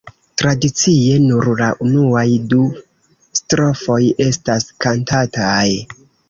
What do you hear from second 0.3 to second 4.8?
Tradicie, nur la unuaj du strofoj estas